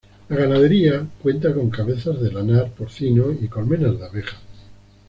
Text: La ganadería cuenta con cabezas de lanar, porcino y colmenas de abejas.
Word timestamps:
La 0.29 0.35
ganadería 0.35 1.07
cuenta 1.21 1.53
con 1.53 1.69
cabezas 1.69 2.19
de 2.19 2.31
lanar, 2.31 2.71
porcino 2.71 3.31
y 3.33 3.47
colmenas 3.47 3.99
de 3.99 4.05
abejas. 4.07 4.39